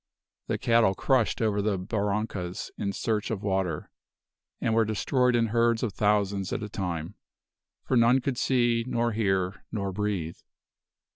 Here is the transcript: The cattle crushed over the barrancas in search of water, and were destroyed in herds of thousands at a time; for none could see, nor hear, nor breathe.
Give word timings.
The 0.47 0.57
cattle 0.57 0.95
crushed 0.95 1.43
over 1.43 1.61
the 1.61 1.77
barrancas 1.77 2.71
in 2.75 2.91
search 2.91 3.29
of 3.29 3.43
water, 3.43 3.91
and 4.59 4.73
were 4.73 4.83
destroyed 4.83 5.35
in 5.35 5.49
herds 5.49 5.83
of 5.83 5.93
thousands 5.93 6.51
at 6.51 6.63
a 6.63 6.69
time; 6.69 7.13
for 7.83 7.95
none 7.95 8.19
could 8.19 8.39
see, 8.39 8.83
nor 8.87 9.11
hear, 9.11 9.63
nor 9.71 9.91
breathe. 9.91 10.39